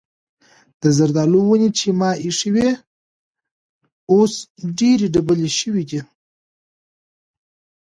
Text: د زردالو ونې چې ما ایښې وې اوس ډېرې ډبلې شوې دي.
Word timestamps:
د 0.81 0.83
زردالو 0.97 1.39
ونې 1.47 1.69
چې 1.77 1.87
ما 1.99 2.11
ایښې 2.25 2.49
وې 2.55 2.69
اوس 4.11 4.33
ډېرې 4.79 5.07
ډبلې 5.13 5.49
شوې 5.59 5.83
دي. 5.89 6.01